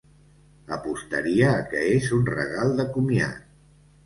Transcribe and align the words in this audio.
Apostaria 0.77 1.49
a 1.57 1.67
que 1.75 1.83
és 1.99 2.09
un 2.19 2.25
regal 2.31 2.75
de 2.81 2.89
comiat. 2.97 3.47